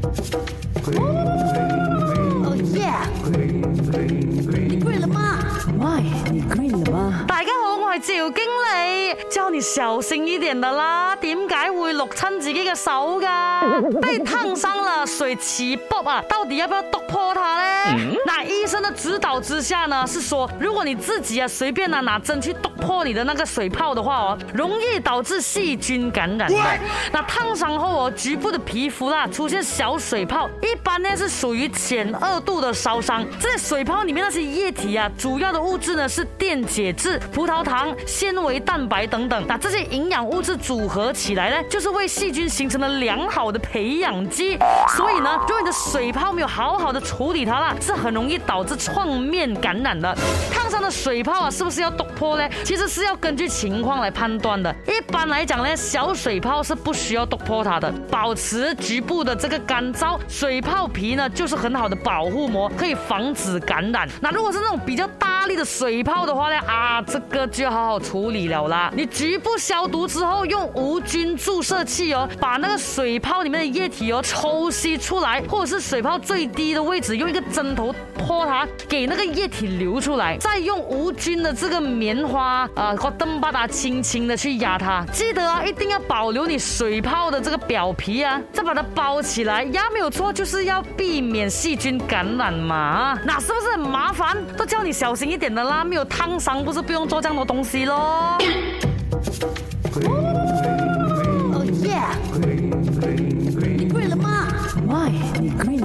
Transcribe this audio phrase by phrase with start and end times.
[2.72, 2.90] 耶！
[3.24, 7.24] 你 green 了吗 h y 你 green 了吗？
[7.28, 7.69] 大家好。
[7.92, 11.14] 系赵经理，叫你小心一点的啦。
[11.16, 13.68] 点解会弄亲自己嘅手噶？
[14.00, 16.22] 被烫伤了，水起爆啊！
[16.28, 18.14] 到底要不要剁破它呢？
[18.26, 26.48] 那医生的指导之下呢，是说如果你自己啊随便啊拿针去剁破你的那个水泡的话哦，容易导致细菌感染
[27.12, 33.26] 那烫伤后哦，局部的皮肤啦出现小水泡，一般呢是属于浅二度的烧伤。
[33.40, 37.79] 这水泡里面那些液体啊，主要的物质呢是电解质、葡萄糖。
[38.06, 44.56] 纤维蛋白等等，那这些营养物质组合起来呢，就是为细菌形成了良好的培养基。
[44.96, 50.14] 所以呢，如果你的水泡没有好好的处理它啦，是很容易导致创面感染的。
[50.52, 52.48] 烫伤的水泡啊，是不是要突破呢？
[52.64, 54.74] 其实是要根据情况来判断的。
[54.86, 64.08] 一般来讲呢，小水泡是不需要突破它的，保持局部的这个干燥，水泡皮呢就是很好的保护膜，可以防止感染。
[64.20, 65.29] 那如果是那种比较大。
[65.40, 68.92] 大的水泡的话呢啊，这个就要好好处理了啦。
[68.94, 85.02] 你局部消毒之后，用无菌注射器哦，把那个水泡里面的液体哦抽吸出来，或者是水泡最低的位置用一个针头泼它，给那个液体流出来，再用无菌的这个棉花啊或灯巴达轻轻的去压它。
[85.10, 89.64] 记得啊，一定要保留你水泡的这个表皮啊，再把它包起来。
[89.72, 93.18] 压没有错，就是要避免细菌感染嘛。
[93.24, 94.36] 那是不是很麻烦？
[94.54, 95.29] 都叫你小心。
[95.30, 97.94] 一点的辣没有烫伤，不是不用做这样多东西喽？
[99.94, 102.00] 哦耶！
[102.34, 104.48] 你 green 了吗
[104.88, 105.79] ？Why？